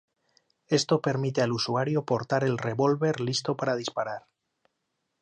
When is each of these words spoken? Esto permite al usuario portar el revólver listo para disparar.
Esto 0.67 0.99
permite 0.99 1.43
al 1.43 1.51
usuario 1.53 2.05
portar 2.05 2.43
el 2.43 2.57
revólver 2.57 3.19
listo 3.21 3.55
para 3.55 3.75
disparar. 3.75 4.23